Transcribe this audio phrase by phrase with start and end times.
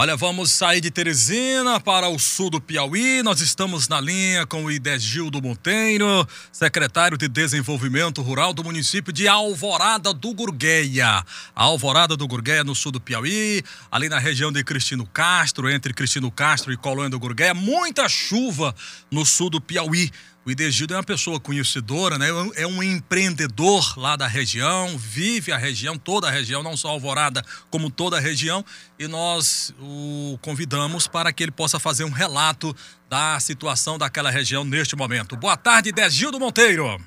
[0.00, 3.20] Olha, vamos sair de Teresina para o sul do Piauí.
[3.20, 9.26] Nós estamos na linha com o Idegildo Monteiro, secretário de Desenvolvimento Rural do município de
[9.26, 11.24] Alvorada do Gurgueia.
[11.52, 16.30] Alvorada do Gurgueia, no sul do Piauí, ali na região de Cristino Castro, entre Cristino
[16.30, 17.52] Castro e Colônia do Gurgueia.
[17.52, 18.72] Muita chuva
[19.10, 20.12] no sul do Piauí.
[20.48, 22.28] O Idegildo é uma pessoa conhecedora, né?
[22.56, 27.42] É um empreendedor lá da região, vive a região, toda a região, não só Alvorada,
[27.70, 28.64] como toda a região.
[28.98, 32.74] E nós o convidamos para que ele possa fazer um relato
[33.10, 35.36] da situação daquela região neste momento.
[35.36, 36.98] Boa tarde, Idegildo Monteiro.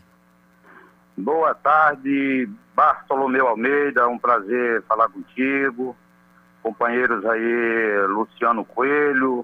[1.18, 5.98] Boa tarde, Bartolomeu Almeida, um prazer falar contigo.
[6.62, 9.44] Companheiros aí, Luciano Coelho,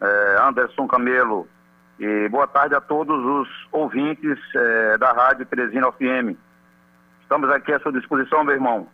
[0.00, 1.46] eh, Anderson Camelo
[1.98, 6.36] e boa tarde a todos os ouvintes é, da Rádio Teresina FM.
[7.22, 8.88] Estamos aqui à sua disposição, meu irmão.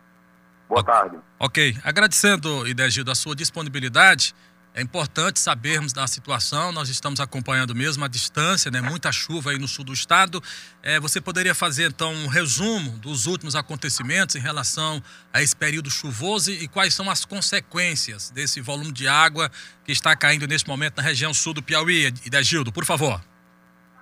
[0.67, 1.17] Boa tarde.
[1.39, 1.75] Ok.
[1.83, 4.33] Agradecendo, Idegildo, a sua disponibilidade.
[4.77, 8.81] É importante sabermos da situação, nós estamos acompanhando mesmo a distância, né?
[8.81, 10.41] muita chuva aí no sul do estado.
[10.83, 15.01] É, você poderia fazer então um resumo dos últimos acontecimentos em relação
[15.33, 19.49] a esse período chuvoso e quais são as consequências desse volume de água
[19.85, 22.07] que está caindo neste momento na região sul do Piauí?
[22.25, 23.21] Idegildo, por favor.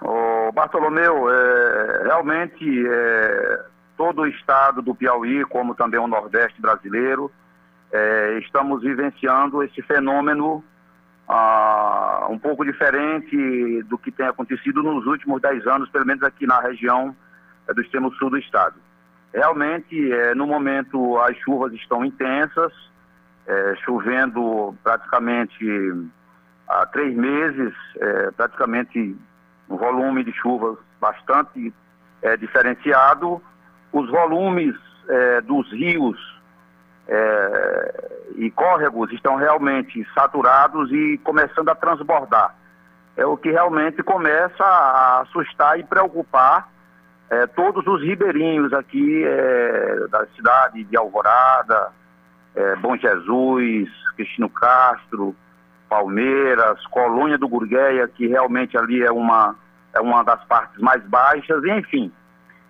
[0.02, 7.32] Ô, Bartolomeu, é, realmente é, todo o estado do Piauí, como também o Nordeste brasileiro,
[7.92, 10.64] é, estamos vivenciando esse fenômeno
[11.36, 16.46] ah, um pouco diferente do que tem acontecido nos últimos dez anos, pelo menos aqui
[16.46, 17.16] na região
[17.68, 18.76] é, do extremo sul do estado.
[19.34, 22.72] Realmente, é, no momento, as chuvas estão intensas,
[23.48, 25.66] é, chovendo praticamente
[26.68, 29.18] há três meses, é, praticamente
[29.68, 31.74] um volume de chuvas bastante
[32.22, 33.42] é, diferenciado.
[33.92, 34.76] Os volumes
[35.10, 36.20] é, dos rios
[37.08, 42.56] é, e córregos estão realmente saturados e começando a transbordar.
[43.16, 46.68] É o que realmente começa a assustar e preocupar
[47.30, 51.92] é, todos os ribeirinhos aqui é, da cidade de Alvorada,
[52.56, 55.36] é, Bom Jesus, Cristino Castro,
[55.90, 59.56] Palmeiras, Colônia do Gurgueia, que realmente ali é uma,
[59.94, 62.12] é uma das partes mais baixas, enfim,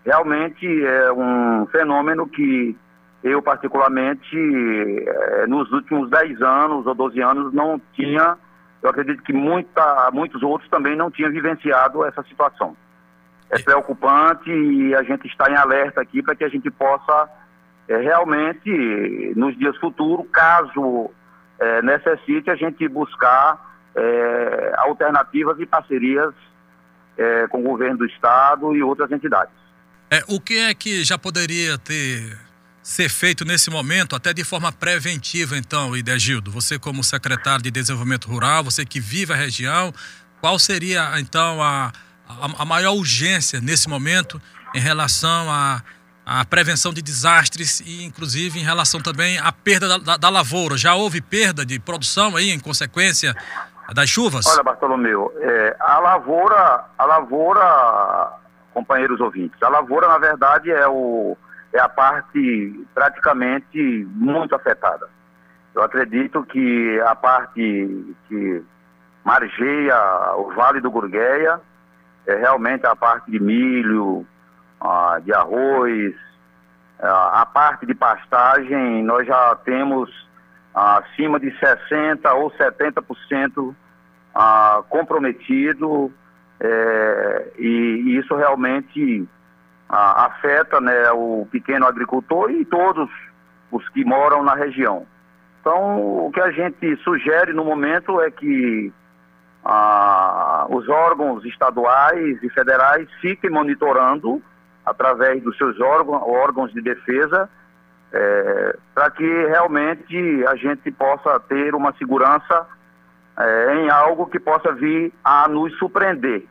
[0.06, 2.78] realmente é um fenômeno que
[3.24, 8.38] eu, particularmente, eh, nos últimos 10 anos ou 12 anos, não tinha,
[8.82, 12.76] eu acredito que muita, muitos outros também não tinham vivenciado essa situação.
[13.50, 17.30] É preocupante e a gente está em alerta aqui para que a gente possa
[17.88, 21.10] eh, realmente, nos dias futuros, caso
[21.60, 23.72] eh, necessite, a gente buscar
[24.78, 26.34] alternativas e parcerias
[27.52, 29.54] com o governo do estado e outras entidades.
[30.10, 32.36] É, o que é que já poderia ter
[32.84, 36.52] ser feito nesse momento, até de forma preventiva, então, Idegildo?
[36.52, 39.94] Você, como secretário de Desenvolvimento Rural, você que vive a região,
[40.42, 41.94] qual seria, então, a,
[42.28, 44.42] a, a maior urgência nesse momento
[44.76, 45.82] em relação à
[46.26, 50.30] a, a, prevenção de desastres e, inclusive, em relação também à perda da, da, da,
[50.30, 50.76] lavoura?
[50.76, 53.34] Já houve perda de produção aí em consequência
[53.94, 54.46] das chuvas?
[54.46, 58.34] Olha, Bartolomeu, é, a lavoura, a lavoura,
[58.74, 61.38] companheiros ouvintes, a lavoura, na verdade, é o
[61.74, 65.10] é a parte praticamente muito afetada.
[65.74, 68.64] Eu acredito que a parte que
[69.24, 69.96] margeia
[70.38, 71.60] o Vale do Gurgueia
[72.28, 74.26] é realmente a parte de milho,
[75.24, 76.14] de arroz,
[77.00, 80.10] a parte de pastagem, nós já temos
[80.74, 83.76] acima de 60% ou 70%
[84.90, 86.12] comprometido,
[86.60, 89.28] é, e isso realmente
[89.94, 93.10] a, afeta né, o pequeno agricultor e todos
[93.72, 95.06] os que moram na região.
[95.62, 98.92] Então, o que a gente sugere no momento é que
[100.70, 104.42] os órgãos estaduais e federais fiquem monitorando
[104.86, 107.50] através dos seus órgãos, órgãos de defesa,
[108.12, 112.68] é, para que realmente a gente possa ter uma segurança
[113.38, 116.46] é, em algo que possa vir a nos surpreender,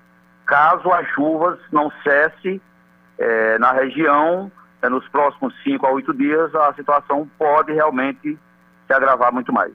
[0.46, 2.60] caso as chuvas não cessem
[3.22, 4.50] é, na região,
[4.82, 8.36] é, nos próximos 5 a 8 dias, a situação pode realmente
[8.86, 9.72] se agravar muito mais.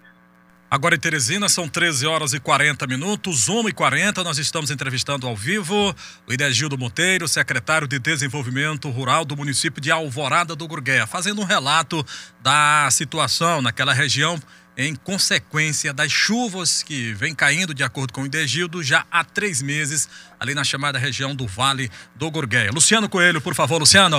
[0.69, 5.25] Agora em Teresina são 13 horas e 40 minutos, 1 e 40 nós estamos entrevistando
[5.25, 5.95] ao vivo
[6.27, 11.45] o Idegildo Monteiro, secretário de Desenvolvimento Rural do município de Alvorada do Gurgueia, fazendo um
[11.45, 12.05] relato
[12.41, 14.37] da situação naquela região
[14.77, 19.59] em consequência das chuvas que vem caindo, de acordo com o Idegildo, já há três
[19.59, 20.07] meses,
[20.39, 22.69] ali na chamada região do Vale do Gurgueia.
[22.71, 24.17] Luciano Coelho, por favor, Luciano.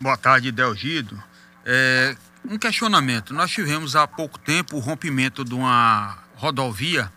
[0.00, 1.22] Boa tarde, Delgido.
[1.66, 2.16] É,
[2.48, 3.34] Um questionamento.
[3.34, 7.12] Nós tivemos há pouco tempo o rompimento de uma rodovia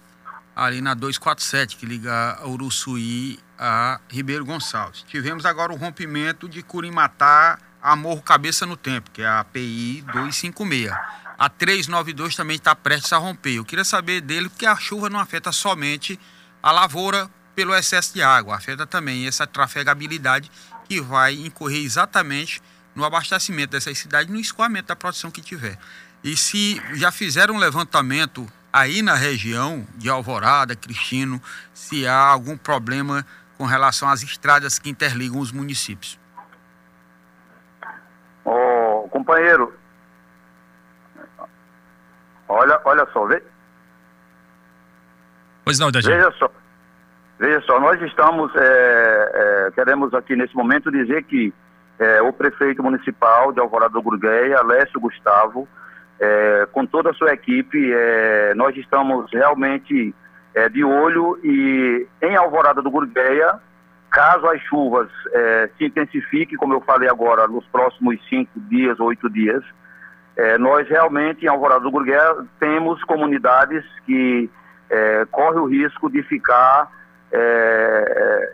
[0.53, 5.05] ali na 247, que liga Uruçuí a Ribeiro Gonçalves.
[5.07, 10.03] Tivemos agora o rompimento de Curimatá a Morro Cabeça no Tempo, que é a API
[10.13, 10.91] 256.
[11.41, 13.55] A 392 também está prestes a romper.
[13.55, 16.19] Eu queria saber dele porque a chuva não afeta somente
[16.61, 20.51] a lavoura pelo excesso de água, afeta também essa trafegabilidade
[20.87, 22.61] que vai incorrer exatamente
[22.93, 25.79] no abastecimento dessas cidades, no escoamento da produção que tiver.
[26.23, 31.41] E se já fizeram um levantamento aí na região de Alvorada, Cristino,
[31.73, 33.25] se há algum problema
[33.57, 36.19] com relação às estradas que interligam os municípios.
[38.45, 39.80] Ô, companheiro,
[42.51, 43.41] olha, olha só, vê.
[45.63, 45.91] Pois não.
[45.91, 46.51] Veja só,
[47.39, 51.53] veja só, nós estamos, é, é, queremos aqui nesse momento dizer que
[51.99, 55.67] é, o prefeito municipal de Alvorada do Gurgueia, Alessio Gustavo,
[56.19, 60.13] é, com toda a sua equipe, é, nós estamos realmente
[60.53, 63.59] é, de olho e em Alvorada do Gurgueia,
[64.09, 65.09] caso as chuvas
[65.77, 69.63] se intensifiquem, como eu falei agora, nos próximos cinco dias, oito dias,
[70.41, 74.49] é, nós realmente em Alvorada do Gurgueia temos comunidades que
[74.89, 76.89] é, correm o risco de ficar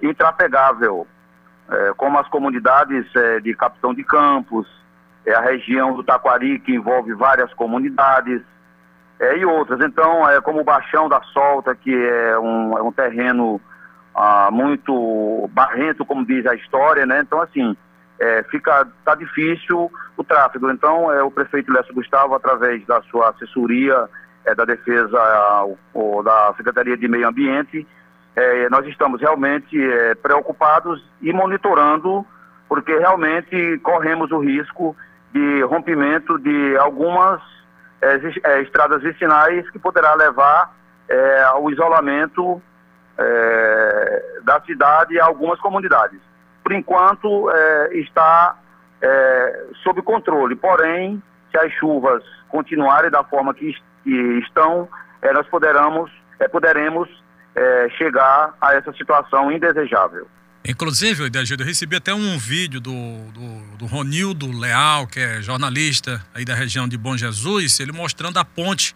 [0.04, 1.08] intrapegável,
[1.98, 3.08] como as comunidades
[3.42, 4.68] de Capitão de Campos,
[5.26, 8.44] é a região do Taquari, que envolve várias comunidades,
[9.20, 9.82] é, e outras.
[9.82, 13.60] Então, é como o Baixão da Solta, que é um, é um terreno
[14.14, 17.22] ah, muito barrento, como diz a história, né?
[17.22, 17.76] Então, assim,
[18.20, 20.70] é, fica, tá difícil o tráfego.
[20.72, 24.10] Então, é, o prefeito Lécio Gustavo, através da sua assessoria
[24.46, 25.20] é, da Defesa
[25.94, 27.88] ou da Secretaria de Meio Ambiente,
[28.36, 32.26] é, nós estamos realmente é, preocupados e monitorando,
[32.70, 34.96] porque realmente corremos o risco
[35.34, 37.42] de rompimento de algumas
[38.02, 40.76] é, é, estradas vicinais que poderá levar
[41.10, 42.62] é, ao isolamento
[43.18, 46.20] é, da cidade e algumas comunidades.
[46.64, 47.50] Por enquanto
[47.92, 48.58] está
[49.02, 51.22] é, sob controle, porém,
[51.52, 54.88] se as chuvas continuarem da forma que, que estão,
[55.34, 56.12] nós poderemos,
[56.52, 57.10] poderemos
[57.98, 60.28] chegar a essa situação indesejável.
[60.68, 62.92] Inclusive, eu recebi até um vídeo do,
[63.32, 68.38] do, do, Ronildo Leal, que é jornalista aí da região de Bom Jesus, ele mostrando
[68.38, 68.94] a ponte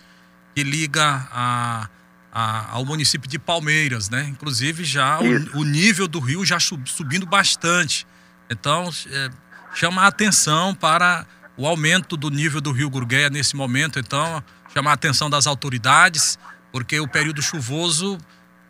[0.53, 1.87] que liga a,
[2.29, 4.27] a, ao município de Palmeiras, né?
[4.29, 8.05] Inclusive já o, o, nível do rio já sub, subindo bastante.
[8.49, 8.89] Então,
[9.73, 11.25] chama a atenção para
[11.57, 13.99] o aumento do nível do rio Gurgueia nesse momento.
[13.99, 16.37] Então, chamar a atenção das autoridades,
[16.71, 18.17] porque o período chuvoso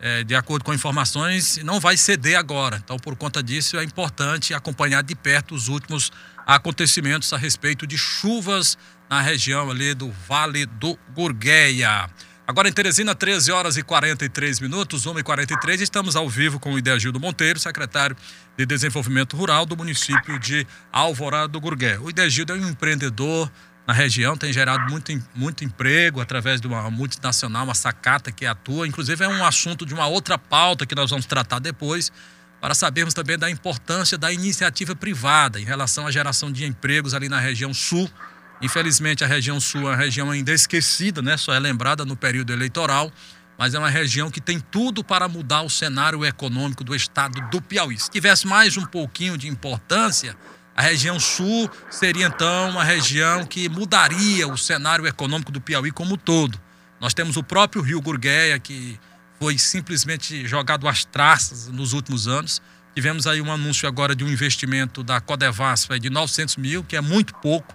[0.02, 2.82] é, de acordo com informações, não vai ceder agora.
[2.84, 6.10] Então, por conta disso, é importante acompanhar de perto os últimos
[6.44, 8.76] acontecimentos a respeito de chuvas
[9.08, 12.10] na região ali do Vale do Gurgueia.
[12.46, 16.72] Agora em Teresina, 13 horas e 43 minutos, 1 e 43 estamos ao vivo com
[16.72, 18.16] o Ideagildo Monteiro, secretário
[18.56, 22.00] de Desenvolvimento Rural do município de Alvorada do Gurgueia.
[22.00, 23.50] O Ideagildo é um empreendedor
[23.86, 28.88] na região, tem gerado muito, muito emprego através de uma multinacional, uma sacata que atua.
[28.88, 32.10] Inclusive, é um assunto de uma outra pauta que nós vamos tratar depois,
[32.60, 37.28] para sabermos também da importância da iniciativa privada em relação à geração de empregos ali
[37.28, 38.10] na região sul.
[38.62, 41.36] Infelizmente, a região sul é uma região ainda esquecida, né?
[41.36, 43.12] só é lembrada no período eleitoral,
[43.58, 47.60] mas é uma região que tem tudo para mudar o cenário econômico do estado do
[47.60, 47.98] Piauí.
[47.98, 50.36] Se tivesse mais um pouquinho de importância,
[50.76, 56.14] a região sul seria então uma região que mudaria o cenário econômico do Piauí como
[56.14, 56.58] um todo.
[57.00, 58.98] Nós temos o próprio Rio Gurgueia, que
[59.40, 62.62] foi simplesmente jogado às traças nos últimos anos.
[62.94, 67.00] Tivemos aí um anúncio agora de um investimento da Codevasf de 900 mil, que é
[67.00, 67.74] muito pouco,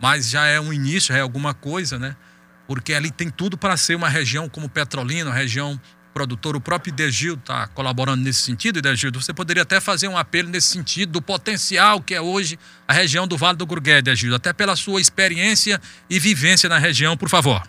[0.00, 2.16] mas já é um início, é alguma coisa, né?
[2.66, 5.80] Porque ali tem tudo para ser uma região como Petrolina, região
[6.16, 9.20] produtor, o próprio Idegildo está colaborando nesse sentido, Idegildo.
[9.20, 13.28] Você poderia até fazer um apelo nesse sentido do potencial que é hoje a região
[13.28, 17.60] do Vale do Gurgué, Idegildo, até pela sua experiência e vivência na região, por favor.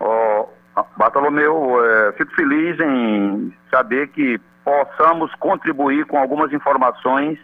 [0.00, 0.48] Oh,
[0.96, 7.38] Bartolomeu, é, fico feliz em saber que possamos contribuir com algumas informações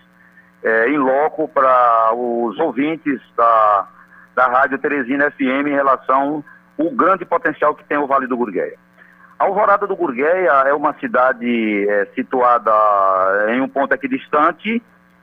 [0.67, 3.87] é, em loco para os ouvintes da,
[4.35, 6.45] da Rádio Teresina FM em relação
[6.77, 8.77] ao grande potencial que tem o Vale do Gurgueia.
[9.39, 12.73] Alvorada do Gurgueia é uma cidade é, situada
[13.51, 14.83] em um ponto aqui distante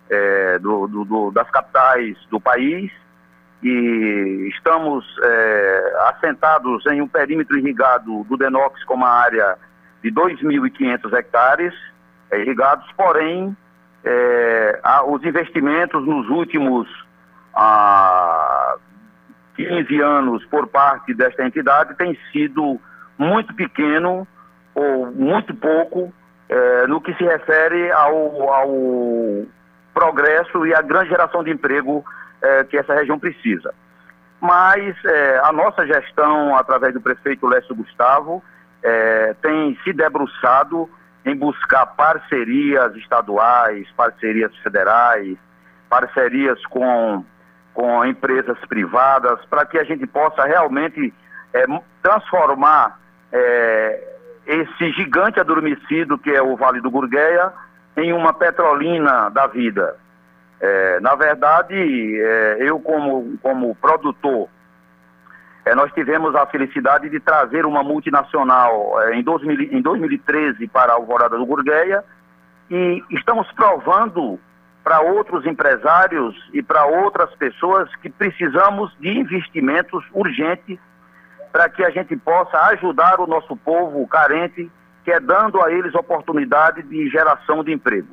[0.09, 2.89] é, do, do, do, das capitais do país
[3.61, 9.57] e estamos é, assentados em um perímetro irrigado do Denox com uma área
[10.01, 11.73] de 2.500 hectares
[12.31, 13.57] é, irrigados, porém
[14.05, 16.87] é, os investimentos nos últimos
[17.53, 18.75] ah,
[19.55, 22.79] 15 anos por parte desta entidade tem sido
[23.17, 24.27] muito pequeno
[24.75, 26.13] ou muito pouco
[26.49, 29.45] é, no que se refere ao, ao,
[29.93, 32.03] progresso e à grande geração de emprego
[32.41, 33.73] é, que essa região precisa.
[34.41, 38.43] Mas é, a nossa gestão, através do prefeito Lécio Gustavo,
[39.41, 40.89] tem se debruçado
[41.25, 45.37] em buscar parcerias estaduais, parcerias federais,
[45.89, 47.23] parcerias com,
[47.73, 51.13] com empresas privadas, para que a gente possa realmente
[51.53, 51.65] é,
[52.01, 52.99] transformar
[53.31, 54.13] é,
[54.45, 57.53] esse gigante adormecido que é o Vale do Gurgueia
[57.95, 59.95] em uma petrolina da vida.
[60.59, 64.49] É, na verdade, é, eu como, como produtor,
[65.65, 70.91] é, nós tivemos a felicidade de trazer uma multinacional é, em, 2000, em 2013 para
[70.91, 72.03] a Alvorada do Gurgueia
[72.69, 74.39] e estamos provando
[74.83, 80.77] para outros empresários e para outras pessoas que precisamos de investimentos urgentes
[81.53, 84.69] para que a gente possa ajudar o nosso povo carente,
[85.05, 88.09] que é dando a eles oportunidade de geração de emprego.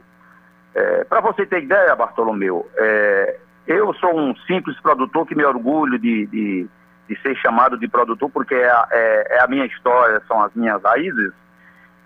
[0.74, 5.98] É, para você ter ideia, Bartolomeu, é, eu sou um simples produtor que me orgulho
[5.98, 6.68] de, de,
[7.10, 10.54] de ser chamado de produtor porque é a, é, é a, minha história, são as
[10.54, 11.32] minhas raízes.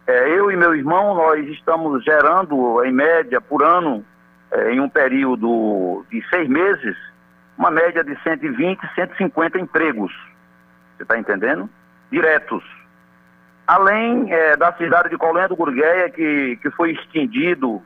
[0.06, 4.02] É, eu e meu irmão, nós estamos gerando, em média, por ano,
[4.50, 6.96] é, em um período de seis meses,
[7.58, 10.11] uma média de 120, 150 empregos.
[10.96, 11.68] Você está entendendo?
[12.11, 12.64] Diretos.
[13.66, 17.82] Além é, da cidade de Colônia do Gurgueia, que, que foi extindido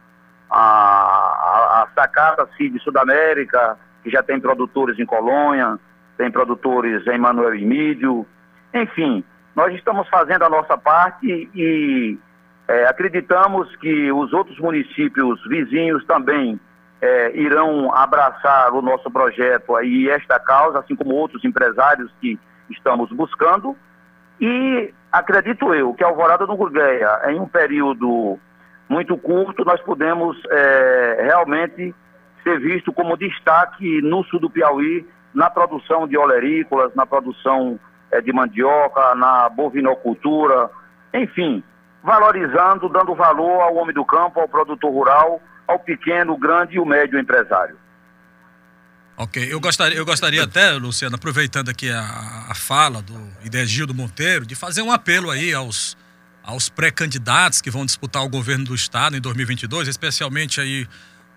[0.48, 5.78] a, a, a Cid Sudamérica, que já tem produtores em Colônia,
[6.18, 8.26] tem produtores em Manuel Emílio.
[8.74, 9.24] Enfim,
[9.56, 12.18] nós estamos fazendo a nossa parte e
[12.66, 16.60] é, acreditamos que os outros municípios vizinhos também
[17.00, 23.10] é, irão abraçar o nosso projeto e esta causa, assim como outros empresários que estamos
[23.10, 23.76] buscando.
[24.40, 28.38] E acredito eu que a Alvorada do Gurgueia, em um período
[28.88, 31.94] muito curto, nós podemos é, realmente
[32.42, 35.06] ser visto como destaque no sul do Piauí,
[35.38, 37.78] na produção de olerícolas, na produção
[38.10, 40.68] é, de mandioca, na bovinocultura,
[41.14, 41.62] enfim,
[42.02, 46.84] valorizando, dando valor ao homem do campo, ao produtor rural, ao pequeno, grande e o
[46.84, 47.76] médio empresário.
[49.16, 53.14] Ok, eu gostaria, eu gostaria até, Luciano, aproveitando aqui a, a fala do
[53.44, 55.96] Idegildo Monteiro, de fazer um apelo aí aos,
[56.42, 60.88] aos pré-candidatos que vão disputar o governo do estado em 2022, especialmente aí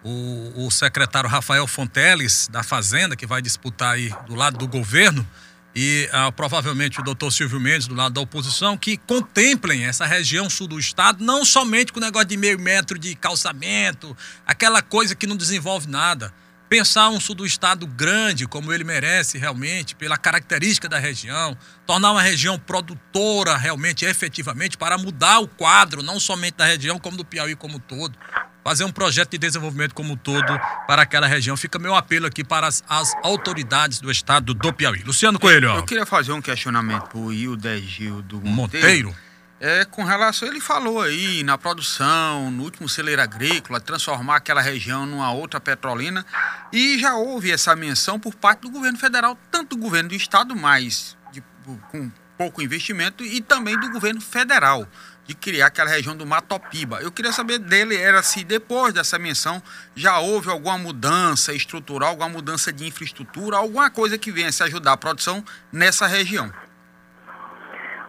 [0.03, 5.27] o, o secretário Rafael Fonteles, da Fazenda, que vai disputar aí do lado do governo,
[5.73, 10.49] e ah, provavelmente o doutor Silvio Mendes, do lado da oposição, que contemplem essa região
[10.49, 14.15] sul do estado, não somente com o negócio de meio metro de calçamento,
[14.45, 16.33] aquela coisa que não desenvolve nada.
[16.67, 22.11] Pensar um sul do estado grande, como ele merece realmente, pela característica da região, tornar
[22.11, 27.25] uma região produtora realmente, efetivamente, para mudar o quadro, não somente da região, como do
[27.25, 28.17] Piauí como todo
[28.63, 31.57] fazer um projeto de desenvolvimento como um todo para aquela região.
[31.57, 35.03] Fica meu apelo aqui para as, as autoridades do estado do Piauí.
[35.03, 35.69] Luciano Coelho.
[35.69, 39.07] Eu, eu queria fazer um questionamento para o Hilda Gildo Monteiro.
[39.09, 39.15] Monteiro.
[39.63, 45.05] É, com relação, ele falou aí na produção, no último celeiro agrícola, transformar aquela região
[45.05, 46.25] numa outra petrolina.
[46.73, 50.55] E já houve essa menção por parte do governo federal, tanto do governo do estado,
[50.55, 51.43] mais de,
[51.91, 54.87] com pouco investimento, e também do governo federal
[55.25, 56.99] de criar aquela região do Matopiba.
[57.01, 59.61] Eu queria saber dele era se depois dessa menção
[59.95, 64.93] já houve alguma mudança estrutural, alguma mudança de infraestrutura, alguma coisa que venha se ajudar
[64.93, 66.51] a produção nessa região.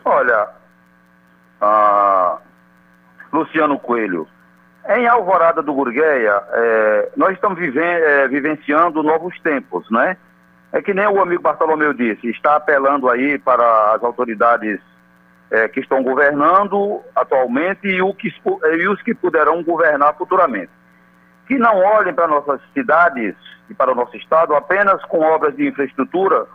[0.05, 0.49] Olha,
[3.33, 4.27] Luciano Coelho,
[4.89, 10.17] em Alvorada do Gurgueia, é, nós estamos é, vivenciando novos tempos, né?
[10.73, 14.81] É que nem o amigo Bartolomeu disse, está apelando aí para as autoridades
[15.53, 18.33] é, que estão governando atualmente e, o que,
[18.79, 20.71] e os que poderão governar futuramente.
[21.47, 23.37] Que não olhem para nossas cidades
[23.69, 26.47] e para o nosso estado apenas com obras de infraestrutura,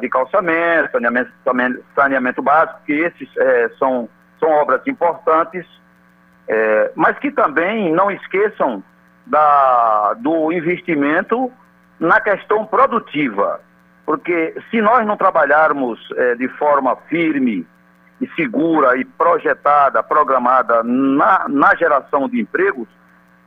[0.00, 1.32] de calçamento, saneamento,
[1.96, 5.66] saneamento básico, que esses é, são, são obras importantes,
[6.46, 8.84] é, mas que também não esqueçam
[9.26, 11.50] da, do investimento
[11.98, 13.60] na questão produtiva.
[14.06, 17.66] Porque se nós não trabalharmos é, de forma firme
[18.20, 22.88] e segura e projetada, programada na, na geração de empregos,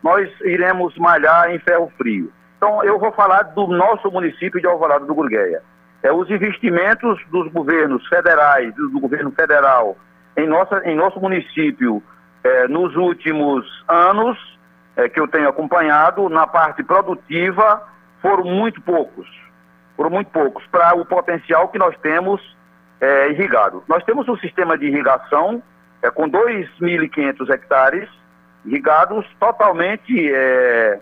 [0.03, 2.31] nós iremos malhar em ferro frio.
[2.57, 5.61] Então, eu vou falar do nosso município de Alvorada do Gurgueia.
[6.01, 9.95] É, os investimentos dos governos federais, do governo federal,
[10.35, 12.01] em, nossa, em nosso município,
[12.43, 14.37] é, nos últimos anos,
[14.95, 17.83] é, que eu tenho acompanhado, na parte produtiva,
[18.21, 19.27] foram muito poucos
[19.97, 22.39] por muito poucos, para o potencial que nós temos
[23.01, 23.83] é, irrigado.
[23.87, 25.61] Nós temos um sistema de irrigação
[26.03, 28.07] é, com 2.500 hectares
[28.63, 30.99] irrigados totalmente, é,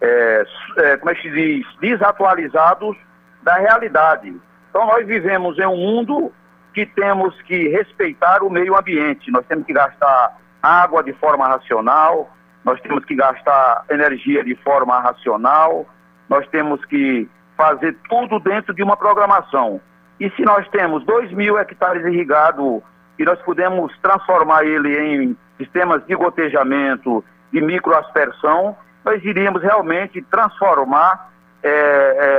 [0.00, 0.44] é,
[0.78, 2.96] é, como é que se diz, desatualizados
[3.42, 4.34] da realidade.
[4.70, 6.32] Então nós vivemos em um mundo
[6.72, 9.30] que temos que respeitar o meio ambiente.
[9.30, 12.30] Nós temos que gastar água de forma racional,
[12.64, 15.86] nós temos que gastar energia de forma racional,
[16.28, 17.28] nós temos que
[17.60, 19.80] fazer tudo dentro de uma programação.
[20.18, 22.82] E se nós temos 2 mil hectares irrigados
[23.18, 28.74] e nós podemos transformar ele em sistemas de gotejamento, de microaspersão,
[29.04, 31.30] nós iríamos realmente transformar
[31.62, 31.68] é,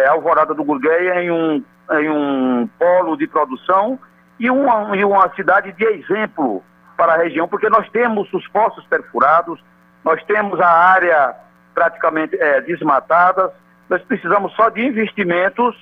[0.03, 1.63] é, a Alvorada do Gurgueia em um,
[1.99, 3.99] em um polo de produção
[4.39, 6.63] e uma, e uma cidade de exemplo
[6.97, 9.63] para a região, porque nós temos os poços perfurados,
[10.03, 11.35] nós temos a área
[11.75, 13.53] praticamente é, desmatada,
[13.91, 15.75] nós precisamos só de investimentos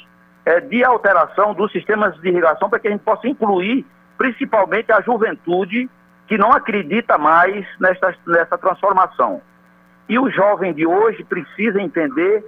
[0.44, 3.86] é, de alteração dos sistemas de irrigação para que a gente possa incluir
[4.18, 5.88] principalmente a juventude
[6.28, 9.44] que não acredita mais nessa, transformação.
[10.10, 12.44] E o jovem de hoje precisa entender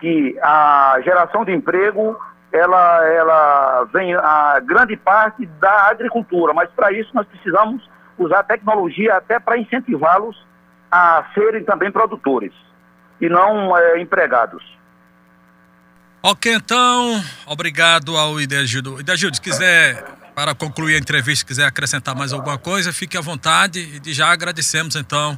[0.00, 2.18] que a geração de emprego
[2.50, 9.16] ela, ela vem a grande parte da agricultura, mas para isso nós precisamos usar tecnologia
[9.16, 10.42] até para incentivá-los
[10.90, 12.54] a serem também produtores
[13.20, 14.80] e não é, empregados.
[16.24, 19.00] Ok, então, obrigado ao Idegildo.
[19.00, 20.04] Idegildo, se quiser,
[20.36, 24.94] para concluir a entrevista, quiser acrescentar mais alguma coisa, fique à vontade e já agradecemos,
[24.94, 25.36] então,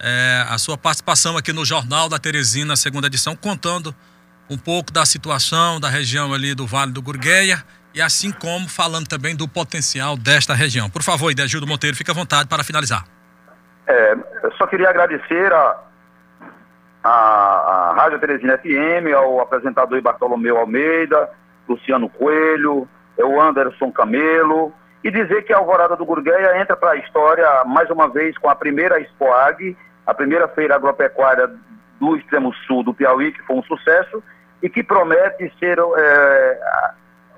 [0.00, 3.94] é, a sua participação aqui no Jornal da Teresina, segunda edição, contando
[4.50, 7.62] um pouco da situação da região ali do Vale do Gurgueia
[7.94, 10.90] e assim como falando também do potencial desta região.
[10.90, 13.04] Por favor, Idegildo Monteiro, fique à vontade para finalizar.
[13.86, 15.87] É, eu só queria agradecer a,
[17.02, 21.30] a, a Rádio Teresina FM, ao apresentador Bartolomeu Almeida,
[21.68, 22.88] Luciano Coelho,
[23.18, 27.88] o Anderson Camelo, e dizer que a Alvorada do Gurgueia entra para a história mais
[27.90, 31.50] uma vez com a primeira Expoag, a primeira feira agropecuária
[32.00, 34.22] do extremo sul do Piauí, que foi um sucesso,
[34.62, 36.60] e que promete ser é,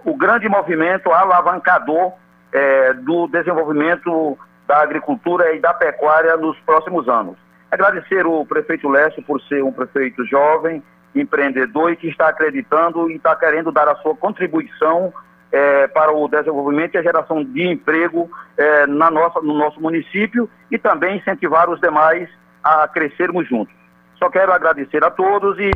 [0.05, 2.12] o grande movimento alavancador
[2.53, 7.37] é, do desenvolvimento da agricultura e da pecuária nos próximos anos.
[7.70, 10.83] Agradecer o prefeito Lécio por ser um prefeito jovem,
[11.14, 15.12] empreendedor e que está acreditando e está querendo dar a sua contribuição
[15.52, 20.48] é, para o desenvolvimento e a geração de emprego é, na nossa, no nosso município
[20.70, 22.28] e também incentivar os demais
[22.62, 23.74] a crescermos juntos.
[24.18, 25.70] Só quero agradecer a todos e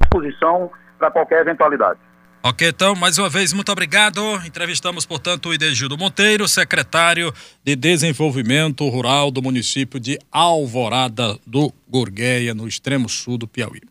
[0.00, 1.98] disposição para qualquer eventualidade.
[2.42, 4.18] Ok, então, mais uma vez, muito obrigado.
[4.46, 12.54] Entrevistamos, portanto, o Idegildo Monteiro, secretário de Desenvolvimento Rural do município de Alvorada do Gurgueia,
[12.54, 13.82] no extremo sul do Piauí.